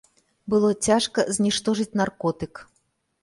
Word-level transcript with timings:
Было 0.53 0.69
цяжка 0.87 1.25
зніштожыць 1.37 1.97
наркотык. 2.03 2.53